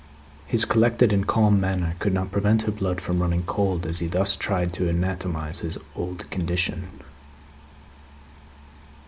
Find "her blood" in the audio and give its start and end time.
2.63-2.99